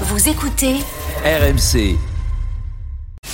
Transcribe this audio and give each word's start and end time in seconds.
Vous 0.00 0.28
écoutez 0.28 0.74
RMC. 1.24 1.96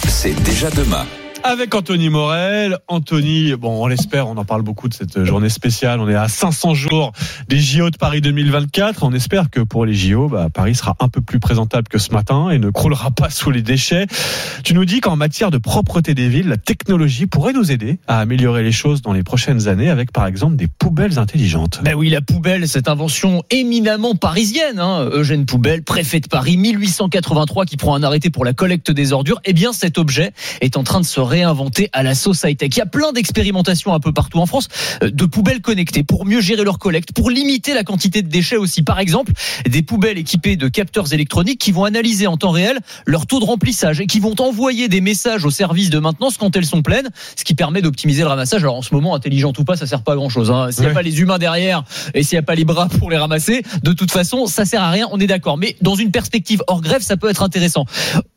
C'est 0.06 0.34
déjà 0.42 0.68
demain. 0.70 1.06
Avec 1.42 1.74
Anthony 1.74 2.10
Morel. 2.10 2.76
Anthony, 2.86 3.54
bon, 3.56 3.82
on 3.82 3.86
l'espère, 3.86 4.28
on 4.28 4.36
en 4.36 4.44
parle 4.44 4.60
beaucoup 4.60 4.88
de 4.88 4.94
cette 4.94 5.24
journée 5.24 5.48
spéciale. 5.48 5.98
On 5.98 6.08
est 6.08 6.14
à 6.14 6.28
500 6.28 6.74
jours 6.74 7.12
des 7.48 7.58
JO 7.58 7.88
de 7.88 7.96
Paris 7.96 8.20
2024. 8.20 9.02
On 9.02 9.12
espère 9.14 9.48
que 9.48 9.60
pour 9.60 9.86
les 9.86 9.94
JO, 9.94 10.28
bah, 10.28 10.48
Paris 10.52 10.74
sera 10.74 10.96
un 11.00 11.08
peu 11.08 11.22
plus 11.22 11.40
présentable 11.40 11.88
que 11.88 11.98
ce 11.98 12.12
matin 12.12 12.50
et 12.50 12.58
ne 12.58 12.68
croulera 12.68 13.10
pas 13.10 13.30
sous 13.30 13.50
les 13.50 13.62
déchets. 13.62 14.06
Tu 14.64 14.74
nous 14.74 14.84
dis 14.84 15.00
qu'en 15.00 15.16
matière 15.16 15.50
de 15.50 15.56
propreté 15.56 16.14
des 16.14 16.28
villes, 16.28 16.48
la 16.48 16.58
technologie 16.58 17.26
pourrait 17.26 17.54
nous 17.54 17.72
aider 17.72 17.98
à 18.06 18.20
améliorer 18.20 18.62
les 18.62 18.72
choses 18.72 19.00
dans 19.00 19.14
les 19.14 19.22
prochaines 19.22 19.66
années 19.66 19.88
avec, 19.88 20.12
par 20.12 20.26
exemple, 20.26 20.56
des 20.56 20.68
poubelles 20.68 21.18
intelligentes. 21.18 21.80
Ben 21.82 21.94
oui, 21.94 22.10
la 22.10 22.20
poubelle, 22.20 22.68
cette 22.68 22.88
invention 22.88 23.44
éminemment 23.50 24.14
parisienne. 24.14 24.78
Hein. 24.78 25.08
Eugène 25.10 25.46
Poubelle, 25.46 25.84
préfet 25.84 26.20
de 26.20 26.28
Paris, 26.28 26.58
1883, 26.58 27.64
qui 27.64 27.78
prend 27.78 27.94
un 27.94 28.02
arrêté 28.02 28.28
pour 28.28 28.44
la 28.44 28.52
collecte 28.52 28.90
des 28.90 29.14
ordures. 29.14 29.40
Eh 29.46 29.54
bien, 29.54 29.72
cet 29.72 29.96
objet 29.96 30.32
est 30.60 30.76
en 30.76 30.84
train 30.84 31.00
de 31.00 31.06
se 31.06 31.29
réinventer 31.30 31.88
à 31.92 32.02
la 32.02 32.14
sauce 32.14 32.42
high-tech. 32.44 32.70
Il 32.74 32.78
y 32.78 32.82
a 32.82 32.86
plein 32.86 33.12
d'expérimentations 33.12 33.94
un 33.94 34.00
peu 34.00 34.12
partout 34.12 34.38
en 34.38 34.46
France 34.46 34.68
euh, 35.02 35.10
de 35.10 35.24
poubelles 35.24 35.60
connectées 35.62 36.02
pour 36.02 36.26
mieux 36.26 36.40
gérer 36.40 36.64
leur 36.64 36.78
collecte, 36.78 37.12
pour 37.12 37.30
limiter 37.30 37.72
la 37.72 37.84
quantité 37.84 38.22
de 38.22 38.28
déchets 38.28 38.56
aussi. 38.56 38.82
Par 38.82 38.98
exemple, 38.98 39.32
des 39.68 39.82
poubelles 39.82 40.18
équipées 40.18 40.56
de 40.56 40.68
capteurs 40.68 41.12
électroniques 41.14 41.60
qui 41.60 41.72
vont 41.72 41.84
analyser 41.84 42.26
en 42.26 42.36
temps 42.36 42.50
réel 42.50 42.78
leur 43.06 43.26
taux 43.26 43.40
de 43.40 43.44
remplissage 43.44 44.00
et 44.00 44.06
qui 44.06 44.20
vont 44.20 44.34
envoyer 44.40 44.88
des 44.88 45.00
messages 45.00 45.44
aux 45.44 45.50
services 45.50 45.90
de 45.90 45.98
maintenance 45.98 46.36
quand 46.36 46.54
elles 46.56 46.66
sont 46.66 46.82
pleines, 46.82 47.08
ce 47.36 47.44
qui 47.44 47.54
permet 47.54 47.80
d'optimiser 47.82 48.22
le 48.22 48.28
ramassage. 48.28 48.62
Alors 48.62 48.76
en 48.76 48.82
ce 48.82 48.92
moment, 48.94 49.14
intelligent 49.14 49.52
ou 49.56 49.64
pas, 49.64 49.76
ça 49.76 49.86
sert 49.86 50.02
pas 50.02 50.12
à 50.12 50.16
grand 50.16 50.28
chose. 50.28 50.50
Hein. 50.50 50.70
S'il 50.72 50.80
n'y 50.80 50.86
a 50.86 50.88
Ouais. 50.90 50.94
pas 50.94 51.02
les 51.02 51.20
humains 51.20 51.38
derrière 51.38 51.84
et 52.14 52.22
s'il 52.24 52.36
n'y 52.36 52.40
a 52.40 52.42
pas 52.42 52.54
les 52.56 52.64
bras 52.64 52.88
pour 52.98 53.10
les 53.10 53.16
ramasser, 53.16 53.62
de 53.84 53.92
toute 53.92 54.10
façon, 54.10 54.46
ça 54.46 54.64
sert 54.64 54.82
à 54.82 54.90
rien. 54.90 55.06
On 55.12 55.20
est 55.20 55.26
d'accord. 55.28 55.56
Mais 55.56 55.76
dans 55.80 55.94
une 55.94 56.10
perspective 56.10 56.62
hors 56.66 56.80
grève, 56.80 57.02
ça 57.02 57.16
peut 57.16 57.28
être 57.30 57.42
intéressant. 57.44 57.84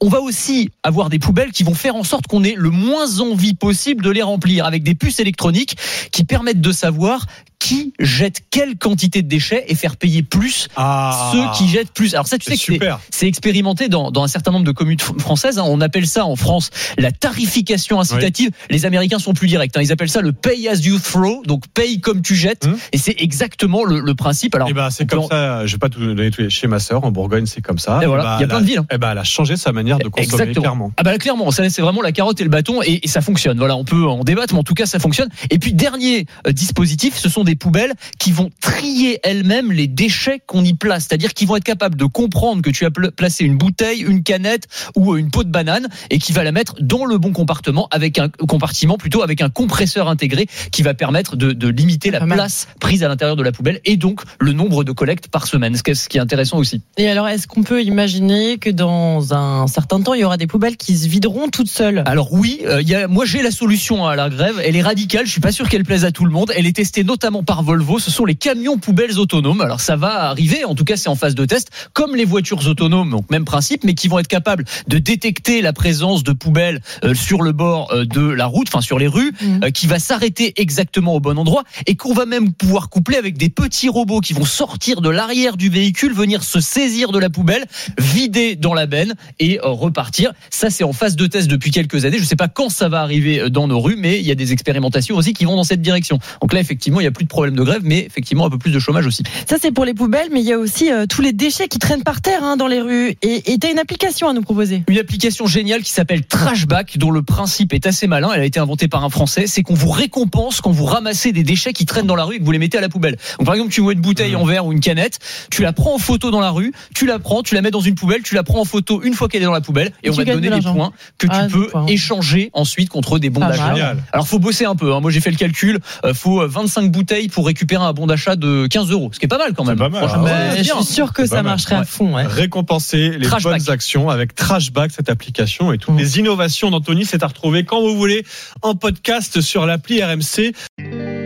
On 0.01 0.09
va 0.09 0.19
aussi 0.21 0.69
avoir 0.83 1.09
des 1.09 1.17
poubelles 1.19 1.51
qui 1.51 1.63
vont 1.63 1.73
faire 1.73 1.95
en 1.95 2.03
sorte 2.03 2.27
qu'on 2.27 2.43
ait 2.43 2.53
le 2.55 2.69
moins 2.69 2.82
envie 2.91 3.53
possible 3.53 4.03
de 4.03 4.09
les 4.09 4.21
remplir 4.21 4.65
avec 4.65 4.83
des 4.83 4.95
puces 4.95 5.19
électroniques 5.19 5.77
qui 6.11 6.23
permettent 6.23 6.61
de 6.61 6.71
savoir 6.71 7.25
qui 7.63 7.93
jette 7.97 8.41
quelle 8.51 8.75
quantité 8.77 9.21
de 9.21 9.27
déchets 9.29 9.63
et 9.69 9.75
faire 9.75 9.95
payer 9.95 10.21
plus 10.21 10.67
Ah, 10.75 11.31
ceux 11.31 11.45
qui 11.57 11.69
jettent 11.71 11.91
plus. 11.93 12.13
Alors 12.13 12.27
ça, 12.27 12.37
tu 12.37 12.53
sais 12.53 12.77
que 12.77 12.85
c'est 13.09 13.25
expérimenté 13.27 13.87
dans, 13.87 14.11
dans 14.11 14.23
un 14.23 14.27
certain 14.27 14.51
nombre 14.51 14.65
de 14.65 14.71
communes 14.73 14.97
fr- 14.99 15.17
françaises. 15.17 15.59
hein. 15.59 15.63
On 15.65 15.79
appelle 15.79 16.05
ça 16.05 16.25
en 16.25 16.35
France 16.35 16.71
la 16.97 17.11
tarification 17.13 18.01
incitative. 18.01 18.51
Les 18.69 18.85
Américains 18.85 19.17
sont 19.19 19.33
plus 19.33 19.47
directs. 19.47 19.77
hein. 19.77 19.81
Ils 19.81 19.93
appellent 19.93 20.09
ça 20.09 20.19
le 20.19 20.33
pay 20.33 20.67
as 20.67 20.75
you 20.85 20.99
throw, 20.99 21.41
donc 21.45 21.63
paye 21.73 22.01
comme 22.01 22.21
tu 22.21 22.35
jettes. 22.35 22.65
Hum. 22.65 22.75
Et 22.91 22.97
c'est 22.97 23.15
exactement 23.19 23.85
le, 23.85 24.01
le 24.01 24.13
principe. 24.15 24.55
Alors, 24.55 24.67
Eh 24.69 24.73
ben, 24.73 24.89
c'est 24.89 25.05
comme 25.09 25.23
ça. 25.29 25.65
Je 25.65 25.71
vais 25.71 25.79
pas 25.79 25.87
tout 25.89 25.99
donner 26.01 26.31
chez 26.49 26.67
ma 26.67 26.79
sœur 26.79 27.05
en 27.05 27.11
Bourgogne, 27.11 27.45
c'est 27.45 27.61
comme 27.61 27.79
ça. 27.79 28.01
Et 28.03 28.07
voilà, 28.07 28.23
Eh 28.23 28.27
ben, 28.27 28.37
il 28.37 28.41
y 28.41 28.43
a 28.43 28.47
plein 28.47 28.61
de 28.61 28.65
villes, 28.65 28.79
hein. 28.79 28.85
Eh 28.91 28.97
ben, 28.97 29.11
elle 29.13 29.17
a 29.17 29.23
changé 29.23 29.55
sa 29.55 29.71
manière 29.71 29.99
de 29.99 30.09
consommer 30.09 30.25
Exactement. 30.43 30.61
clairement. 30.61 30.91
Ah 30.97 31.03
bah 31.03 31.17
clairement, 31.17 31.49
c'est 31.51 31.79
vraiment 31.81 32.01
la 32.01 32.11
carotte 32.11 32.41
et 32.41 32.43
le 32.43 32.49
bâton 32.49 32.81
et, 32.83 32.99
et 33.03 33.07
ça 33.07 33.21
fonctionne. 33.21 33.57
Voilà, 33.57 33.77
on 33.77 33.85
peut 33.85 34.05
en 34.05 34.25
débattre, 34.25 34.53
mais 34.53 34.59
en 34.59 34.63
tout 34.63 34.73
cas 34.73 34.85
ça 34.85 34.99
fonctionne. 34.99 35.29
Et 35.49 35.59
puis 35.59 35.73
dernier 35.73 36.25
euh, 36.45 36.51
dispositif, 36.51 37.15
ce 37.17 37.29
sont 37.29 37.43
des 37.45 37.52
poubelles 37.55 37.93
qui 38.19 38.31
vont 38.31 38.49
trier 38.61 39.19
elles-mêmes 39.23 39.71
les 39.71 39.87
déchets 39.87 40.39
qu'on 40.45 40.63
y 40.63 40.73
place, 40.73 41.05
c'est-à-dire 41.07 41.33
qu'ils 41.33 41.47
vont 41.47 41.55
être 41.55 41.63
capables 41.63 41.95
de 41.95 42.05
comprendre 42.05 42.61
que 42.61 42.69
tu 42.69 42.85
as 42.85 42.91
pl- 42.91 43.11
placé 43.11 43.43
une 43.45 43.57
bouteille, 43.57 44.01
une 44.01 44.23
canette 44.23 44.67
ou 44.95 45.13
euh, 45.13 45.17
une 45.17 45.31
peau 45.31 45.43
de 45.43 45.49
banane 45.49 45.87
et 46.09 46.19
qui 46.19 46.31
va 46.33 46.43
la 46.43 46.51
mettre 46.51 46.75
dans 46.81 47.05
le 47.05 47.17
bon 47.17 47.31
compartiment 47.31 47.87
avec 47.91 48.19
un 48.19 48.29
compartiment 48.29 48.97
plutôt 48.97 49.21
avec 49.23 49.41
un 49.41 49.49
compresseur 49.49 50.07
intégré 50.09 50.47
qui 50.71 50.81
va 50.83 50.93
permettre 50.93 51.35
de, 51.35 51.51
de 51.51 51.67
limiter 51.67 52.11
la 52.11 52.19
place 52.35 52.67
prise 52.79 53.03
à 53.03 53.07
l'intérieur 53.07 53.35
de 53.35 53.43
la 53.43 53.51
poubelle 53.51 53.79
et 53.85 53.97
donc 53.97 54.21
le 54.39 54.53
nombre 54.53 54.83
de 54.83 54.91
collectes 54.91 55.27
par 55.27 55.47
semaine, 55.47 55.75
ce 55.75 55.83
qui 55.83 55.91
est- 55.91 56.19
intéressant 56.19 56.57
aussi. 56.57 56.81
Et 56.97 57.09
alors, 57.09 57.27
est-ce 57.27 57.47
qu'on 57.47 57.63
peut 57.63 57.81
imaginer 57.83 58.57
que 58.57 58.69
dans 58.69 59.33
un 59.33 59.67
certain 59.67 60.01
temps, 60.01 60.13
il 60.13 60.21
y 60.21 60.23
aura 60.23 60.37
des 60.37 60.47
poubelles 60.47 60.77
qui 60.77 60.97
se 60.97 61.07
videront 61.07 61.49
toutes 61.49 61.69
seules? 61.69 62.01
Alors 62.05 62.31
oui, 62.33 62.61
euh, 62.65 62.81
il 62.81 62.87
y 62.87 62.95
a, 62.95 63.07
moi 63.07 63.25
j'ai 63.25 63.41
la 63.41 63.51
solution 63.51 64.05
à 64.07 64.15
la 64.15 64.29
grève. 64.29 64.61
Elle 64.63 64.75
est 64.75 64.81
radicale. 64.81 65.25
Je 65.25 65.31
suis 65.31 65.41
pas 65.41 65.51
sûr 65.51 65.67
qu'elle 65.69 65.83
plaise 65.83 66.05
à 66.05 66.11
tout 66.11 66.23
le 66.25 66.31
monde. 66.31 66.51
Elle 66.55 66.65
est 66.65 66.75
testée 66.75 67.03
notamment 67.03 67.42
par 67.43 67.63
Volvo. 67.63 67.99
Ce 67.99 68.11
sont 68.11 68.25
les 68.25 68.35
camions 68.35 68.77
poubelles 68.77 69.19
autonomes. 69.19 69.61
Alors 69.61 69.81
ça 69.81 69.95
va 69.95 70.23
arriver. 70.29 70.65
En 70.65 70.75
tout 70.75 70.83
cas, 70.83 70.97
c'est 70.97 71.09
en 71.09 71.15
phase 71.15 71.35
de 71.35 71.45
test, 71.45 71.69
comme 71.93 72.15
les 72.15 72.25
voitures 72.25 72.65
autonomes. 72.67 73.09
Donc 73.11 73.29
même 73.29 73.45
principe, 73.45 73.83
mais 73.83 73.93
qui 73.93 74.07
vont 74.07 74.19
être 74.19 74.27
capables 74.27 74.65
de 74.87 74.97
détecter 74.97 75.61
la 75.61 75.73
présence 75.73 76.23
de 76.23 76.31
poubelles 76.33 76.81
euh, 77.03 77.13
sur 77.13 77.41
le 77.41 77.51
bord 77.51 77.91
euh, 77.93 78.05
de 78.05 78.21
la 78.21 78.45
route, 78.45 78.67
enfin 78.67 78.81
sur 78.81 78.99
les 78.99 79.07
rues, 79.07 79.33
Mhm. 79.41 79.63
euh, 79.65 79.69
qui 79.71 79.87
va 79.87 79.99
s'arrêter 79.99 80.53
exactement 80.61 81.15
au 81.15 81.19
bon 81.19 81.37
endroit 81.37 81.63
et 81.87 81.95
qu'on 81.95 82.13
va 82.13 82.25
même 82.25 82.53
pouvoir 82.53 82.89
coupler 82.89 83.17
avec 83.17 83.37
des 83.37 83.49
petits 83.49 83.89
robots 83.89 84.19
qui 84.19 84.33
vont 84.33 84.45
sortir 84.45 85.01
de 85.01 85.09
l'arrière 85.09 85.57
du 85.57 85.69
véhicule, 85.69 86.13
venir 86.13 86.43
se 86.43 86.59
saisir 86.59 87.11
de 87.11 87.19
la 87.19 87.29
poubelle, 87.29 87.65
vider 87.99 88.55
dans 88.55 88.73
la 88.73 88.85
benne 88.85 89.13
et 89.39 89.59
repartir. 89.61 90.33
Ça, 90.49 90.69
c'est 90.69 90.83
en 90.83 90.93
phase 90.93 91.15
de 91.15 91.27
test 91.27 91.47
depuis 91.47 91.71
quelques 91.71 92.05
années. 92.05 92.17
Je 92.17 92.23
ne 92.23 92.27
sais 92.27 92.35
pas 92.35 92.47
quand 92.47 92.69
ça 92.69 92.89
va 92.89 93.01
arriver 93.01 93.49
dans 93.49 93.67
nos 93.67 93.79
rues, 93.79 93.95
mais 93.97 94.19
il 94.19 94.25
y 94.25 94.31
a 94.31 94.35
des 94.35 94.51
expérimentations 94.53 95.15
aussi 95.15 95.33
qui 95.33 95.45
vont 95.45 95.55
dans 95.55 95.63
cette 95.63 95.81
direction. 95.81 96.19
Donc 96.41 96.53
là, 96.53 96.59
effectivement, 96.59 96.99
il 96.99 97.03
n'y 97.03 97.07
a 97.07 97.11
plus 97.11 97.25
de 97.25 97.29
problème 97.33 97.55
de 97.55 97.63
grève, 97.63 97.81
mais 97.83 97.99
effectivement 98.05 98.45
un 98.45 98.49
peu 98.49 98.57
plus 98.57 98.71
de 98.71 98.79
chômage 98.79 99.05
aussi. 99.05 99.23
Ça, 99.49 99.57
c'est 99.61 99.71
pour 99.71 99.83
les 99.85 99.93
poubelles, 99.93 100.29
mais 100.31 100.39
il 100.41 100.45
y 100.47 100.53
a 100.53 100.57
aussi 100.57 100.91
euh, 100.91 101.05
tous 101.07 101.21
les 101.21 101.33
déchets 101.33 101.67
qui 101.67 101.79
traînent 101.79 102.03
par 102.03 102.21
terre 102.21 102.43
hein, 102.43 102.55
dans 102.57 102.67
les 102.67 102.79
rues. 102.81 103.15
Et 103.21 103.41
tu 103.59 103.67
as 103.67 103.71
une 103.71 103.79
application 103.79 104.29
à 104.29 104.33
nous 104.33 104.41
proposer. 104.41 104.83
Une 104.87 104.97
application 104.99 105.45
géniale 105.47 105.81
qui 105.81 105.91
s'appelle 105.91 106.25
Trashback, 106.25 106.97
dont 106.97 107.11
le 107.11 107.21
principe 107.23 107.73
est 107.73 107.85
assez 107.87 108.07
malin. 108.07 108.31
Elle 108.33 108.41
a 108.41 108.45
été 108.45 108.59
inventée 108.59 108.87
par 108.87 109.03
un 109.03 109.09
Français. 109.09 109.47
C'est 109.47 109.63
qu'on 109.63 109.73
vous 109.73 109.89
récompense 109.89 110.61
quand 110.61 110.71
vous 110.71 110.85
ramassez 110.85 111.31
des 111.31 111.43
déchets 111.43 111.73
qui 111.73 111.85
traînent 111.85 112.07
dans 112.07 112.15
la 112.15 112.23
rue 112.23 112.35
et 112.35 112.39
que 112.39 112.43
vous 112.45 112.51
les 112.51 112.59
mettez 112.59 112.77
à 112.77 112.81
la 112.81 112.89
poubelle. 112.89 113.17
Donc 113.39 113.45
par 113.45 113.55
exemple, 113.55 113.71
tu 113.73 113.81
vois 113.81 113.93
une 113.93 114.01
bouteille 114.01 114.35
en 114.35 114.45
verre 114.45 114.65
ou 114.65 114.71
une 114.71 114.79
canette, 114.79 115.19
tu 115.51 115.61
la 115.63 115.73
prends 115.73 115.95
en 115.95 115.99
photo 115.99 116.31
dans 116.31 116.39
la 116.39 116.51
rue, 116.51 116.71
tu 116.95 117.05
la 117.05 117.19
prends, 117.19 117.41
tu 117.43 117.55
la 117.55 117.61
mets 117.61 117.71
dans 117.71 117.81
une 117.81 117.95
poubelle, 117.95 118.21
tu 118.23 118.35
la 118.35 118.43
prends 118.43 118.61
en 118.61 118.65
photo 118.65 119.01
une 119.03 119.13
fois 119.13 119.27
qu'elle 119.27 119.41
est 119.41 119.45
dans 119.45 119.51
la 119.51 119.61
poubelle 119.61 119.91
et, 120.03 120.07
Et 120.07 120.09
on 120.09 120.13
va 120.13 120.23
te 120.25 120.29
donner 120.31 120.49
de 120.49 120.55
des 120.55 120.61
points 120.61 120.91
que 121.17 121.27
Ah, 121.29 121.45
tu 121.47 121.53
peux 121.53 121.67
points. 121.67 121.85
échanger 121.87 122.49
ensuite 122.53 122.89
contre 122.89 123.17
des 123.19 123.29
bons 123.29 123.41
d'achat. 123.41 123.73
Alors 124.11 124.27
faut 124.27 124.39
bosser 124.39 124.65
un 124.65 124.75
peu. 124.75 124.93
hein. 124.93 124.99
Moi 124.99 125.09
j'ai 125.11 125.19
fait 125.21 125.31
le 125.31 125.37
calcul. 125.37 125.79
Euh, 126.05 126.13
faut 126.13 126.41
euh, 126.41 126.47
25 126.47 126.91
bouteilles 126.91 127.22
pour 127.27 127.45
récupérer 127.45 127.83
un 127.83 127.93
bon 127.93 128.07
d'achat 128.07 128.35
de 128.35 128.67
15 128.67 128.91
euros, 128.91 129.09
ce 129.13 129.19
qui 129.19 129.25
est 129.25 129.27
pas 129.29 129.37
mal 129.37 129.53
quand 129.53 129.63
même. 129.65 129.75
C'est 129.77 129.83
pas 129.83 129.89
mal, 129.89 130.07
Franchement, 130.07 130.23
ouais. 130.25 130.31
c'est 130.51 130.57
Mais 130.57 130.63
je 130.63 130.73
suis 130.73 130.83
sûr 130.83 131.13
que 131.13 131.25
ça 131.25 131.37
mal. 131.37 131.45
marcherait 131.45 131.75
à 131.75 131.83
fond. 131.85 132.15
ouais. 132.15 132.25
Récompenser 132.25 133.09
les 133.17 133.25
Trashback. 133.27 133.59
bonnes 133.63 133.69
actions 133.73 134.09
avec 134.09 134.35
Trashback, 134.35 134.91
cette 134.91 135.09
application 135.09 135.71
et 135.73 135.77
toutes 135.77 135.95
Mm. 135.95 135.97
les 135.99 136.19
innovations 136.19 136.71
d'Anthony, 136.71 137.05
c'est 137.05 137.23
à 137.23 137.27
retrouver 137.27 137.63
quand 137.65 137.81
vous 137.81 137.95
voulez 137.95 138.25
en 138.61 138.75
podcast 138.75 139.41
sur 139.41 139.65
l'appli 139.65 140.03
RMC. 140.03 140.53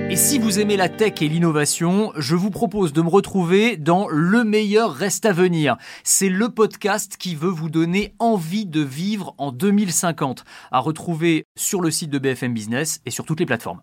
Et 0.09 0.15
si 0.15 0.39
vous 0.39 0.59
aimez 0.59 0.77
la 0.77 0.87
tech 0.87 1.15
et 1.21 1.27
l'innovation, 1.27 2.13
je 2.15 2.35
vous 2.35 2.49
propose 2.49 2.93
de 2.93 3.01
me 3.01 3.09
retrouver 3.09 3.75
dans 3.75 4.07
Le 4.09 4.45
meilleur 4.45 4.93
reste 4.93 5.25
à 5.25 5.33
venir. 5.33 5.75
C'est 6.05 6.29
le 6.29 6.47
podcast 6.47 7.17
qui 7.19 7.35
veut 7.35 7.49
vous 7.49 7.69
donner 7.69 8.13
envie 8.19 8.65
de 8.65 8.79
vivre 8.81 9.35
en 9.37 9.51
2050. 9.51 10.45
À 10.71 10.79
retrouver 10.79 11.43
sur 11.57 11.81
le 11.81 11.91
site 11.91 12.09
de 12.09 12.19
BFM 12.19 12.53
Business 12.53 13.01
et 13.05 13.11
sur 13.11 13.25
toutes 13.25 13.41
les 13.41 13.45
plateformes. 13.45 13.81